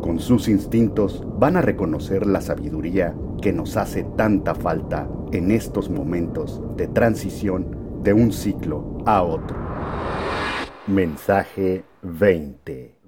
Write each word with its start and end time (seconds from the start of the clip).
con 0.00 0.18
sus 0.18 0.48
instintos 0.48 1.22
van 1.38 1.56
a 1.56 1.62
reconocer 1.62 2.26
la 2.26 2.40
sabiduría 2.40 3.14
que 3.42 3.52
nos 3.52 3.76
hace 3.76 4.04
tanta 4.16 4.54
falta 4.54 5.08
en 5.32 5.50
estos 5.50 5.90
momentos 5.90 6.60
de 6.76 6.88
transición 6.88 8.02
de 8.02 8.12
un 8.12 8.32
ciclo 8.32 8.98
a 9.06 9.22
otro. 9.22 9.56
Mensaje 10.86 11.84
20. 12.02 13.00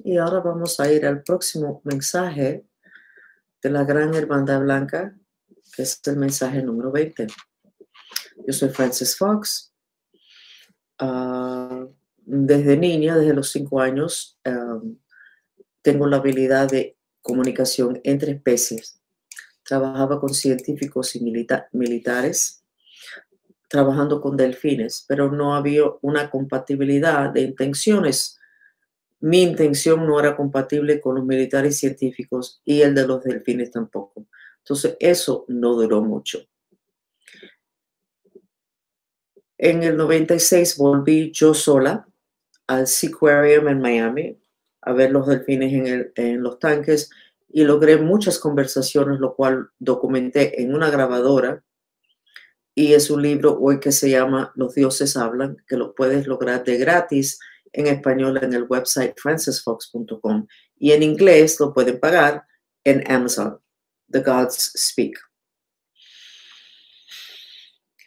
Y 0.00 0.16
ahora 0.16 0.40
vamos 0.40 0.78
a 0.78 0.90
ir 0.90 1.04
al 1.04 1.22
próximo 1.22 1.82
mensaje 1.84 2.64
de 3.62 3.70
la 3.70 3.84
Gran 3.84 4.14
Hermandad 4.14 4.60
Blanca, 4.60 5.14
que 5.74 5.82
es 5.82 6.00
el 6.06 6.16
mensaje 6.16 6.62
número 6.62 6.92
20. 6.92 7.26
Yo 8.46 8.52
soy 8.52 8.68
Francis 8.68 9.16
Fox. 9.18 9.74
Ah, 10.98 11.86
desde 12.18 12.76
niña, 12.76 13.16
desde 13.16 13.34
los 13.34 13.50
cinco 13.50 13.80
años, 13.80 14.38
tengo 15.82 16.06
la 16.06 16.18
habilidad 16.18 16.68
de 16.70 16.96
comunicación 17.22 18.00
entre 18.04 18.32
especies. 18.32 19.00
Trabajaba 19.62 20.20
con 20.20 20.34
científicos 20.34 21.14
y 21.16 21.20
militares, 21.72 22.64
trabajando 23.68 24.20
con 24.20 24.36
delfines, 24.36 25.04
pero 25.08 25.30
no 25.30 25.54
había 25.54 25.84
una 26.02 26.30
compatibilidad 26.30 27.30
de 27.30 27.42
intenciones 27.42 28.38
mi 29.20 29.42
intención 29.42 30.06
no 30.06 30.20
era 30.20 30.36
compatible 30.36 31.00
con 31.00 31.16
los 31.16 31.24
militares 31.24 31.78
científicos 31.78 32.60
y 32.64 32.82
el 32.82 32.94
de 32.94 33.06
los 33.06 33.22
delfines 33.24 33.70
tampoco. 33.70 34.26
Entonces, 34.58 34.96
eso 35.00 35.44
no 35.48 35.74
duró 35.74 36.02
mucho. 36.02 36.40
En 39.58 39.82
el 39.82 39.96
96 39.96 40.76
volví 40.76 41.32
yo 41.32 41.52
sola 41.52 42.06
al 42.68 42.86
Seaquarium 42.86 43.68
en 43.68 43.80
Miami 43.80 44.38
a 44.82 44.92
ver 44.92 45.10
los 45.10 45.26
delfines 45.26 46.12
en, 46.14 46.42
los 46.42 46.60
tanques 46.60 47.10
y 47.48 47.64
logré 47.64 47.96
muchas 47.96 48.38
conversaciones, 48.38 49.18
lo 49.18 49.34
cual 49.34 49.70
documenté 49.80 50.62
en 50.62 50.74
una 50.74 50.90
grabadora. 50.90 51.62
Y 52.74 52.92
es 52.92 53.10
un 53.10 53.22
libro 53.22 53.58
hoy 53.60 53.80
que 53.80 53.90
se 53.90 54.08
llama 54.08 54.52
Los 54.54 54.76
dioses 54.76 55.16
hablan, 55.16 55.56
que 55.66 55.76
lo 55.76 55.94
puedes 55.94 56.28
lograr 56.28 56.62
de 56.62 56.78
gratis 56.78 57.40
en 57.72 57.88
español 57.88 58.38
en 58.42 58.52
el 58.52 58.62
website 58.62 59.14
francisfox.com 59.16 60.46
y 60.78 60.92
en 60.92 61.02
inglés 61.02 61.58
lo 61.58 61.74
pueden 61.74 61.98
pagar 61.98 62.44
en 62.84 63.02
Amazon, 63.10 63.58
The 64.08 64.20
Gods 64.20 64.72
Speak. 64.76 65.27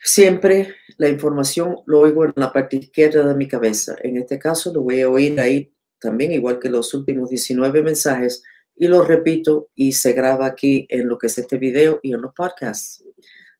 Siempre 0.03 0.75
la 0.97 1.09
información 1.09 1.77
lo 1.85 1.99
oigo 1.99 2.25
en 2.25 2.33
la 2.35 2.52
parte 2.52 2.77
izquierda 2.77 3.23
de 3.23 3.35
mi 3.35 3.47
cabeza. 3.47 3.95
En 4.02 4.17
este 4.17 4.39
caso 4.39 4.73
lo 4.73 4.81
voy 4.81 5.02
a 5.02 5.09
oír 5.09 5.39
ahí 5.39 5.71
también, 5.99 6.31
igual 6.31 6.59
que 6.59 6.69
los 6.69 6.93
últimos 6.95 7.30
19 7.30 7.83
mensajes, 7.83 8.43
y 8.75 8.88
lo 8.88 9.03
repito 9.03 9.69
y 9.76 9.92
se 9.92 10.14
graba 10.14 10.48
aquí 10.48 10.87
en 10.89 11.08
lo 11.08 11.20
que 11.20 11.27
es 11.27 11.37
este 11.37 11.58
video 11.59 11.99
y 12.02 12.14
en 12.14 12.21
los 12.21 12.33
podcasts. 12.33 13.03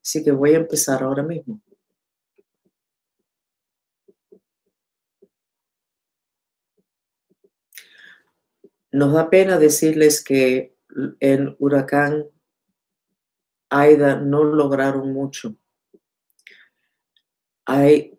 Así 0.02 0.24
que 0.24 0.32
voy 0.32 0.54
a 0.54 0.56
empezar 0.56 1.02
ahora 1.04 1.22
mismo. 1.22 1.60
Nos 8.90 9.12
da 9.12 9.30
pena 9.30 9.58
decirles 9.58 10.22
que 10.22 10.74
el 11.20 11.56
huracán 11.60 12.26
Aida 13.70 14.16
no 14.16 14.42
lograron 14.44 15.12
mucho. 15.12 15.56
Hay 17.66 18.18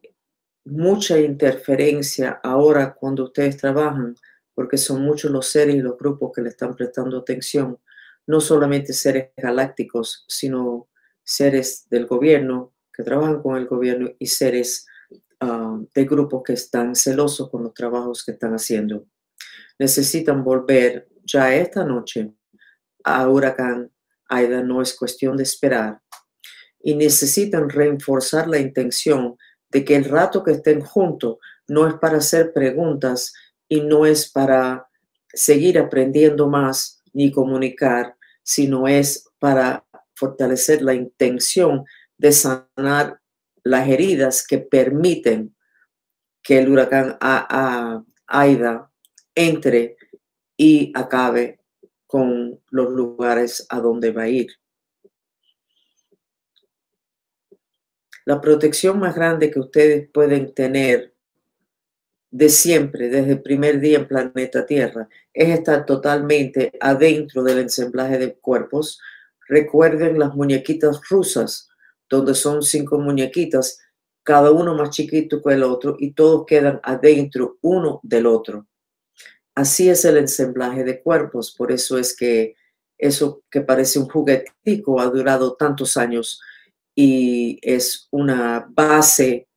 mucha 0.65 1.19
interferencia 1.19 2.39
ahora 2.43 2.93
cuando 2.93 3.25
ustedes 3.25 3.57
trabajan, 3.57 4.15
porque 4.53 4.77
son 4.77 5.01
muchos 5.01 5.31
los 5.31 5.47
seres 5.47 5.75
y 5.75 5.81
los 5.81 5.97
grupos 5.97 6.31
que 6.33 6.41
le 6.41 6.49
están 6.49 6.75
prestando 6.75 7.17
atención, 7.17 7.79
no 8.27 8.39
solamente 8.39 8.93
seres 8.93 9.31
galácticos, 9.35 10.25
sino 10.27 10.87
seres 11.23 11.87
del 11.89 12.05
gobierno 12.05 12.73
que 12.93 13.03
trabajan 13.03 13.41
con 13.41 13.57
el 13.57 13.65
gobierno 13.65 14.09
y 14.19 14.27
seres 14.27 14.85
ah, 15.39 15.79
de 15.93 16.05
grupos 16.05 16.43
que 16.43 16.53
están 16.53 16.95
celosos 16.95 17.49
con 17.49 17.63
los 17.63 17.73
trabajos 17.73 18.23
que 18.23 18.31
están 18.31 18.53
haciendo. 18.53 19.07
Necesitan 19.79 20.43
volver 20.43 21.07
ya 21.23 21.53
esta 21.55 21.83
noche. 21.83 22.31
A 23.05 23.27
Huracán 23.27 23.91
Aida, 24.29 24.63
no 24.63 24.81
es 24.81 24.95
cuestión 24.95 25.35
de 25.35 25.43
esperar. 25.43 26.01
Y 26.83 26.95
necesitan 26.95 27.69
reforzar 27.69 28.47
la 28.47 28.59
intención 28.59 29.37
de 29.71 29.83
que 29.83 29.95
el 29.95 30.05
rato 30.05 30.43
que 30.43 30.51
estén 30.51 30.81
juntos 30.81 31.37
no 31.67 31.87
es 31.87 31.95
para 31.95 32.17
hacer 32.17 32.53
preguntas 32.53 33.33
y 33.67 33.81
no 33.81 34.05
es 34.05 34.31
para 34.31 34.87
seguir 35.33 35.79
aprendiendo 35.79 36.47
más 36.47 37.01
ni 37.11 37.31
comunicar, 37.31 38.15
sino 38.43 38.87
es 38.87 39.27
para 39.39 39.83
fortalecer 40.13 40.81
la 40.81 40.93
intención 40.93 41.85
de 42.17 42.31
sanar 42.31 43.19
las 43.63 43.87
heridas 43.87 44.45
que 44.45 44.59
permiten 44.59 45.55
que 46.43 46.59
el 46.59 46.69
huracán 46.69 47.17
Aida 48.27 48.91
entre 49.35 49.97
y 50.57 50.91
acabe 50.95 51.59
con 52.05 52.61
los 52.69 52.91
lugares 52.91 53.65
a 53.69 53.79
donde 53.79 54.11
va 54.11 54.23
a 54.23 54.29
ir. 54.29 54.51
La 58.25 58.39
protección 58.39 58.99
más 58.99 59.15
grande 59.15 59.51
que 59.51 59.59
ustedes 59.59 60.09
pueden 60.09 60.53
tener 60.53 61.13
de 62.31 62.49
siempre, 62.49 63.09
desde 63.09 63.33
el 63.33 63.41
primer 63.41 63.79
día 63.79 63.99
en 63.99 64.07
planeta 64.07 64.65
Tierra, 64.65 65.07
es 65.33 65.49
estar 65.49 65.85
totalmente 65.85 66.71
adentro 66.79 67.43
del 67.43 67.59
ensamblaje 67.59 68.17
de 68.17 68.33
cuerpos. 68.33 68.99
Recuerden 69.47 70.17
las 70.17 70.33
muñequitas 70.33 70.99
rusas, 71.09 71.69
donde 72.09 72.33
son 72.33 72.63
cinco 72.63 72.97
muñequitas, 72.97 73.79
cada 74.23 74.51
uno 74.51 74.73
más 74.73 74.89
chiquito 74.89 75.43
que 75.43 75.53
el 75.53 75.63
otro, 75.63 75.95
y 75.99 76.13
todos 76.13 76.45
quedan 76.47 76.79
adentro 76.81 77.57
uno 77.61 77.99
del 78.03 78.25
otro. 78.25 78.67
Así 79.53 79.89
es 79.89 80.03
el 80.05 80.17
ensamblaje 80.17 80.83
de 80.83 81.01
cuerpos, 81.03 81.53
por 81.55 81.71
eso 81.71 81.99
es 81.99 82.15
que 82.15 82.55
eso 82.97 83.43
que 83.51 83.61
parece 83.61 83.99
un 83.99 84.07
juguetico 84.07 84.99
ha 84.99 85.05
durado 85.05 85.55
tantos 85.55 85.97
años 85.97 86.41
y 86.95 87.59
es 87.61 88.07
una 88.11 88.67
base 88.69 89.47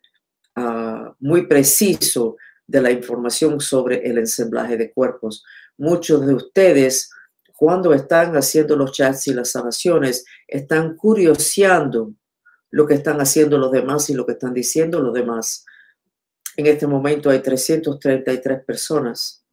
ah, 0.54 1.14
muy 1.20 1.46
preciso 1.46 2.36
de 2.66 2.80
la 2.80 2.90
información 2.90 3.60
sobre 3.60 4.06
el 4.08 4.18
ensamblaje 4.18 4.76
de 4.76 4.92
cuerpos. 4.92 5.44
Muchos 5.78 6.26
de 6.26 6.34
ustedes, 6.34 7.10
cuando 7.56 7.92
están 7.94 8.34
haciendo 8.36 8.76
los 8.76 8.92
chats 8.92 9.28
y 9.28 9.34
las 9.34 9.52
sanaciones, 9.52 10.24
están 10.48 10.96
curioseando 10.96 12.12
lo 12.70 12.86
que 12.86 12.94
están 12.94 13.20
haciendo 13.20 13.58
los 13.58 13.70
demás 13.70 14.10
y 14.10 14.14
lo 14.14 14.26
que 14.26 14.32
están 14.32 14.54
diciendo 14.54 15.00
los 15.00 15.14
demás. 15.14 15.64
En 16.56 16.66
este 16.66 16.86
momento 16.86 17.30
hay 17.30 17.40
333 17.40 18.64
personas 18.64 19.46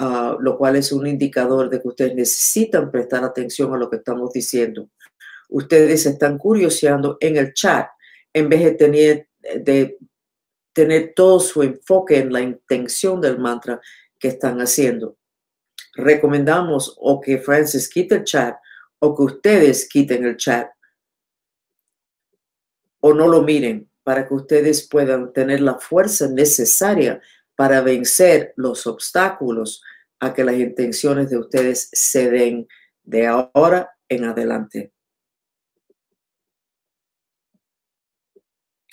Ah, 0.00 0.36
lo 0.38 0.56
cual 0.56 0.76
es 0.76 0.92
un 0.92 1.08
indicador 1.08 1.68
de 1.68 1.82
que 1.82 1.88
ustedes 1.88 2.14
necesitan 2.14 2.88
prestar 2.88 3.24
atención 3.24 3.74
a 3.74 3.76
lo 3.76 3.90
que 3.90 3.96
estamos 3.96 4.32
diciendo. 4.32 4.88
Ustedes 5.48 6.06
están 6.06 6.38
curioseando 6.38 7.16
en 7.20 7.36
el 7.36 7.52
chat 7.54 7.88
en 8.32 8.48
vez 8.48 8.64
de 8.64 8.72
tener, 8.72 9.28
de 9.40 9.98
tener 10.72 11.12
todo 11.14 11.40
su 11.40 11.62
enfoque 11.62 12.18
en 12.18 12.32
la 12.32 12.40
intención 12.40 13.20
del 13.20 13.38
mantra 13.38 13.80
que 14.18 14.28
están 14.28 14.60
haciendo. 14.60 15.16
Recomendamos 15.94 16.94
o 16.98 17.20
que 17.20 17.38
Francis 17.38 17.88
quite 17.88 18.16
el 18.16 18.24
chat 18.24 18.56
o 19.00 19.16
que 19.16 19.22
ustedes 19.22 19.88
quiten 19.88 20.24
el 20.24 20.36
chat 20.36 20.68
o 23.00 23.14
no 23.14 23.28
lo 23.28 23.42
miren 23.42 23.88
para 24.02 24.26
que 24.26 24.34
ustedes 24.34 24.88
puedan 24.88 25.32
tener 25.32 25.60
la 25.60 25.78
fuerza 25.78 26.28
necesaria 26.28 27.20
para 27.54 27.80
vencer 27.80 28.52
los 28.56 28.86
obstáculos 28.86 29.82
a 30.20 30.32
que 30.32 30.44
las 30.44 30.56
intenciones 30.56 31.30
de 31.30 31.38
ustedes 31.38 31.90
se 31.92 32.30
den 32.30 32.68
de 33.02 33.26
ahora 33.26 33.90
en 34.08 34.24
adelante. 34.24 34.92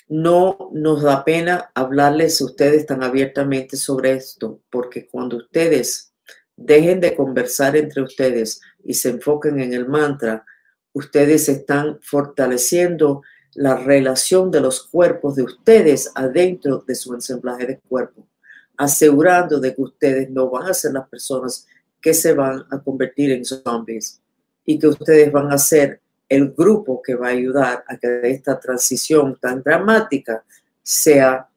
No 0.08 0.70
nos 0.72 1.02
da 1.02 1.24
pena 1.24 1.70
hablarles 1.74 2.40
a 2.40 2.44
ustedes 2.44 2.86
tan 2.86 3.02
abiertamente 3.02 3.76
sobre 3.76 4.12
esto, 4.12 4.60
porque 4.70 5.08
cuando 5.08 5.38
ustedes 5.38 6.12
dejen 6.56 7.00
de 7.00 7.14
conversar 7.14 7.76
entre 7.76 8.02
ustedes 8.02 8.60
y 8.84 8.94
se 8.94 9.10
enfoquen 9.10 9.60
en 9.60 9.72
el 9.74 9.88
mantra, 9.88 10.44
ustedes 10.92 11.48
están 11.48 11.98
fortaleciendo 12.02 13.22
la 13.54 13.76
relación 13.76 14.50
de 14.50 14.60
los 14.60 14.86
cuerpos 14.86 15.34
de 15.34 15.42
ustedes 15.42 16.12
adentro 16.14 16.84
de 16.86 16.94
su 16.94 17.14
ensamblaje 17.14 17.66
de 17.66 17.80
cuerpo, 17.80 18.28
asegurando 18.76 19.58
de 19.58 19.74
que 19.74 19.82
ustedes 19.82 20.30
no 20.30 20.50
van 20.50 20.68
a 20.68 20.74
ser 20.74 20.92
las 20.92 21.08
personas 21.08 21.66
que 22.00 22.14
se 22.14 22.32
van 22.34 22.64
a 22.70 22.78
convertir 22.82 23.32
en 23.32 23.44
zombies 23.44 24.20
y 24.64 24.78
que 24.78 24.88
ustedes 24.88 25.32
van 25.32 25.52
a 25.52 25.58
ser 25.58 26.00
el 26.28 26.52
grupo 26.52 27.00
que 27.02 27.14
va 27.14 27.28
a 27.28 27.30
ayudar 27.30 27.84
a 27.86 27.96
que 27.96 28.20
esta 28.24 28.58
transición 28.58 29.38
tan 29.40 29.62
dramática 29.62 30.44
sea 30.82 31.48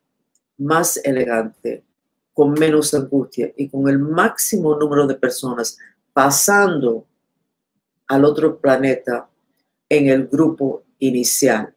más 0.57 0.97
elegante, 0.97 1.83
con 2.33 2.53
menos 2.53 2.93
angustia 2.93 3.51
y 3.57 3.69
con 3.69 3.89
el 3.89 3.99
máximo 3.99 4.75
número 4.75 5.07
de 5.07 5.15
personas 5.15 5.77
pasando 6.13 7.05
al 8.07 8.25
otro 8.25 8.59
planeta 8.59 9.29
en 9.87 10.07
el 10.07 10.27
grupo 10.27 10.83
inicial. 10.99 11.73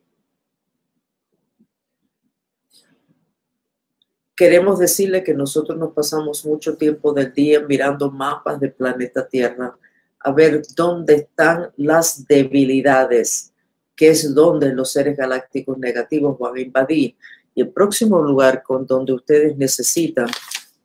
Queremos 4.34 4.78
decirle 4.78 5.22
que 5.22 5.34
nosotros 5.34 5.78
nos 5.78 5.92
pasamos 5.92 6.44
mucho 6.44 6.76
tiempo 6.76 7.12
del 7.12 7.32
día 7.32 7.60
mirando 7.60 8.10
mapas 8.10 8.58
del 8.58 8.72
planeta 8.72 9.26
Tierra 9.28 9.76
a 10.22 10.32
ver 10.32 10.62
dónde 10.76 11.14
están 11.14 11.70
las 11.76 12.26
debilidades, 12.26 13.52
que 13.96 14.10
es 14.10 14.34
donde 14.34 14.72
los 14.72 14.92
seres 14.92 15.16
galácticos 15.16 15.78
negativos 15.78 16.38
van 16.38 16.56
a 16.56 16.60
invadir. 16.60 17.16
Y 17.54 17.62
el 17.62 17.70
próximo 17.70 18.20
lugar 18.22 18.62
con 18.62 18.86
donde 18.86 19.12
ustedes 19.12 19.56
necesitan 19.56 20.28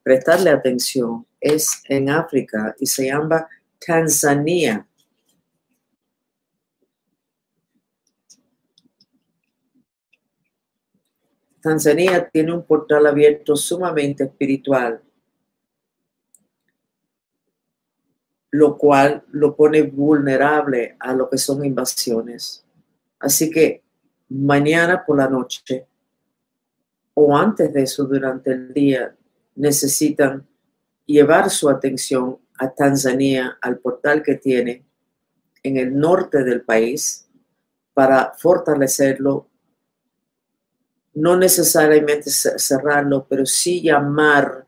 prestarle 0.02 0.50
atención 0.50 1.26
es 1.40 1.82
en 1.88 2.10
África 2.10 2.74
y 2.78 2.86
se 2.86 3.06
llama 3.06 3.46
Tanzania. 3.84 4.86
Tanzania 11.60 12.28
tiene 12.30 12.52
un 12.52 12.64
portal 12.64 13.06
abierto 13.06 13.56
sumamente 13.56 14.24
espiritual 14.24 15.02
lo 18.50 18.76
cual 18.78 19.24
lo 19.30 19.54
pone 19.54 19.82
vulnerable 19.82 20.96
a 20.98 21.12
lo 21.12 21.28
que 21.28 21.38
son 21.38 21.64
invasiones. 21.64 22.64
Así 23.18 23.50
que 23.50 23.82
mañana 24.28 25.04
por 25.04 25.18
la 25.18 25.28
noche 25.28 25.86
o 27.14 27.36
antes 27.36 27.72
de 27.72 27.82
eso 27.82 28.04
durante 28.04 28.52
el 28.52 28.72
día 28.72 29.14
necesitan 29.56 30.46
llevar 31.04 31.50
su 31.50 31.68
atención 31.68 32.38
a 32.58 32.70
Tanzania, 32.70 33.58
al 33.60 33.78
portal 33.78 34.22
que 34.22 34.36
tiene 34.36 34.84
en 35.62 35.76
el 35.76 35.98
norte 35.98 36.44
del 36.44 36.62
país, 36.62 37.28
para 37.92 38.32
fortalecerlo, 38.38 39.48
no 41.14 41.36
necesariamente 41.36 42.30
cerrarlo, 42.30 43.26
pero 43.28 43.44
sí 43.44 43.82
llamar 43.82 44.67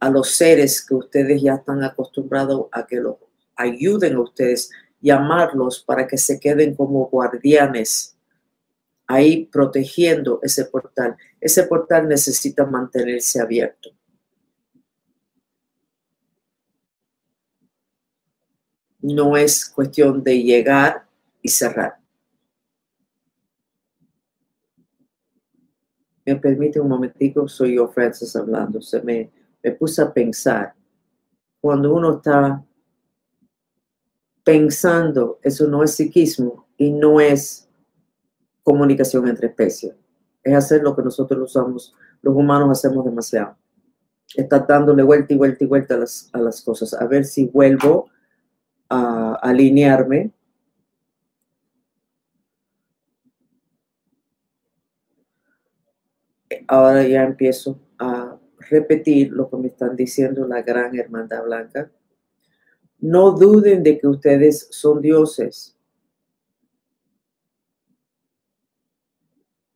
a 0.00 0.10
los 0.10 0.30
seres 0.30 0.84
que 0.84 0.94
ustedes 0.94 1.42
ya 1.42 1.54
están 1.54 1.84
acostumbrados 1.84 2.66
a 2.72 2.86
que 2.86 2.96
los 2.96 3.16
ayuden 3.54 4.16
a 4.16 4.20
ustedes, 4.22 4.70
llamarlos 5.00 5.84
para 5.84 6.06
que 6.06 6.16
se 6.16 6.40
queden 6.40 6.74
como 6.74 7.06
guardianes 7.08 8.16
ahí 9.06 9.46
protegiendo 9.46 10.38
ese 10.42 10.64
portal. 10.64 11.16
Ese 11.40 11.64
portal 11.64 12.08
necesita 12.08 12.64
mantenerse 12.64 13.40
abierto. 13.40 13.90
No 19.00 19.36
es 19.36 19.68
cuestión 19.68 20.22
de 20.22 20.42
llegar 20.42 21.06
y 21.42 21.48
cerrar. 21.48 21.98
Me 26.24 26.36
permite 26.36 26.78
un 26.78 26.88
momentico, 26.88 27.48
soy 27.48 27.76
yo, 27.76 27.88
Francis, 27.88 28.36
hablando. 28.36 28.80
Se 28.80 29.02
me, 29.02 29.30
me 29.62 29.72
puse 29.72 30.02
a 30.02 30.12
pensar, 30.12 30.74
cuando 31.60 31.94
uno 31.94 32.16
está 32.16 32.64
pensando, 34.42 35.38
eso 35.42 35.68
no 35.68 35.82
es 35.82 35.94
psiquismo 35.94 36.66
y 36.76 36.90
no 36.90 37.20
es 37.20 37.68
comunicación 38.62 39.28
entre 39.28 39.48
especies. 39.48 39.94
Es 40.42 40.54
hacer 40.54 40.82
lo 40.82 40.96
que 40.96 41.02
nosotros 41.02 41.40
usamos, 41.42 41.94
los 42.22 42.34
humanos 42.34 42.70
hacemos 42.70 43.04
demasiado. 43.04 43.56
Está 44.34 44.60
dándole 44.60 45.02
vuelta 45.02 45.34
y 45.34 45.36
vuelta 45.36 45.64
y 45.64 45.66
vuelta 45.66 45.94
a 45.94 45.98
las, 45.98 46.30
a 46.32 46.38
las 46.38 46.62
cosas. 46.62 46.94
A 46.94 47.06
ver 47.06 47.24
si 47.24 47.46
vuelvo 47.46 48.08
a 48.88 49.34
alinearme. 49.42 50.32
Ahora 56.66 57.06
ya 57.06 57.24
empiezo 57.24 57.78
repetir 58.70 59.32
lo 59.32 59.50
que 59.50 59.56
me 59.56 59.68
están 59.68 59.96
diciendo 59.96 60.46
la 60.46 60.62
gran 60.62 60.96
hermandad 60.96 61.44
blanca. 61.44 61.90
No 63.00 63.32
duden 63.32 63.82
de 63.82 63.98
que 63.98 64.06
ustedes 64.06 64.68
son 64.70 65.02
dioses. 65.02 65.76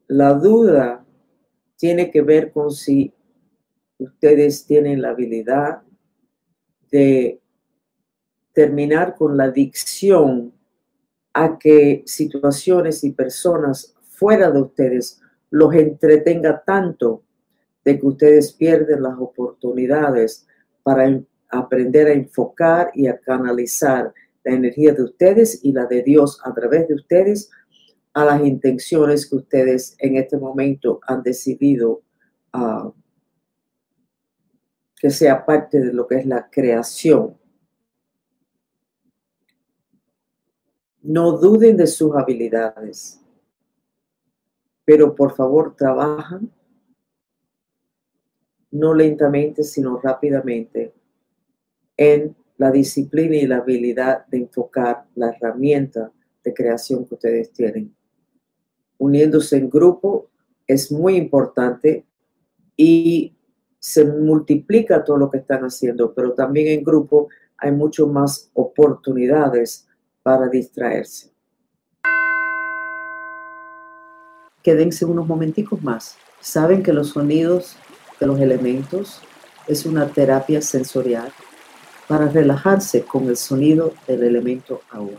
La 0.07 0.35
duda 0.35 1.05
tiene 1.77 2.11
que 2.11 2.23
ver 2.23 2.53
con 2.53 2.71
si 2.71 3.13
ustedes 3.99 4.65
tienen 4.67 5.03
la 5.03 5.11
habilidad 5.11 5.83
de 6.91 7.41
terminar 8.53 9.17
con 9.17 9.37
la 9.37 9.45
adicción 9.45 10.53
a 11.33 11.59
que 11.59 12.05
situaciones 12.07 13.03
y 13.03 13.11
personas 13.11 13.95
fuera 14.03 14.51
de 14.51 14.61
ustedes 14.61 15.21
los 15.51 15.75
entretenga 15.75 16.63
tanto 16.65 17.25
de 17.85 17.99
que 17.99 18.07
ustedes 18.07 18.53
pierden 18.53 19.03
las 19.03 19.19
oportunidades 19.19 20.47
para 20.83 21.21
aprender 21.51 22.09
a 22.09 22.13
enfocar 22.13 22.91
y 22.95 23.07
a 23.07 23.19
canalizar 23.19 24.13
la 24.43 24.53
energía 24.53 24.93
de 24.93 25.03
ustedes 25.03 25.61
y 25.63 25.73
la 25.73 25.87
de 25.87 26.03
Dios 26.03 26.41
a 26.45 26.53
través 26.53 26.89
de 26.89 26.95
ustedes 26.95 27.51
a 28.13 28.25
las 28.25 28.45
intenciones 28.45 29.29
que 29.29 29.37
ustedes 29.37 29.97
en 29.99 30.17
este 30.17 30.39
momento 30.39 31.01
han 31.07 31.23
decidido 31.23 32.03
ah, 32.53 32.93
que 34.97 35.11
sea 35.11 35.45
parte 35.45 35.81
de 35.81 35.93
lo 35.93 36.07
que 36.07 36.17
es 36.17 36.27
la 36.27 36.49
creación. 36.49 37.37
No 41.03 41.33
duden 41.33 41.77
de 41.77 41.87
sus 41.87 42.15
habilidades, 42.15 43.21
pero 44.85 45.15
por 45.15 45.35
favor 45.35 45.75
trabajan 45.77 46.51
no 48.75 48.93
lentamente, 48.93 49.63
sino 49.63 50.01
rápidamente, 50.01 50.93
en 51.97 52.35
la 52.57 52.73
disciplina 52.73 53.37
y 53.37 53.47
la 53.47 53.59
habilidad 53.59 54.27
de 54.27 54.39
enfocar 54.39 55.05
la 55.15 55.31
herramienta 55.31 56.11
de 56.43 56.53
creación 56.53 57.07
que 57.07 57.15
ustedes 57.15 57.53
tienen. 57.53 57.95
Uniéndose 58.99 59.59
en 59.59 59.71
grupo 59.71 60.29
es 60.67 60.91
muy 60.91 61.17
importante 61.17 62.05
y 62.77 63.37
se 63.79 64.05
multiplica 64.05 65.05
todo 65.05 65.19
lo 65.19 65.31
que 65.31 65.39
están 65.39 65.63
haciendo, 65.63 66.13
pero 66.13 66.33
también 66.33 66.67
en 66.67 66.83
grupo 66.83 67.29
hay 67.59 67.71
mucho 67.71 68.09
más 68.09 68.51
oportunidades 68.55 69.87
para 70.25 70.49
distraerse. 70.49 71.31
Quédense 74.63 75.05
unos 75.05 75.29
momenticos 75.29 75.81
más. 75.81 76.17
Saben 76.41 76.83
que 76.83 76.93
los 76.93 77.11
sonidos 77.11 77.77
los 78.27 78.41
elementos 78.41 79.21
es 79.67 79.87
una 79.87 80.07
terapia 80.09 80.61
sensorial 80.61 81.33
para 82.07 82.29
relajarse 82.29 83.05
con 83.05 83.29
el 83.29 83.37
sonido 83.37 83.95
del 84.07 84.25
elemento 84.25 84.83
agua. 84.91 85.19